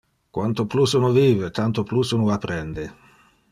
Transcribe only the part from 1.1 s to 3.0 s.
vive, tanto plus uno apprende.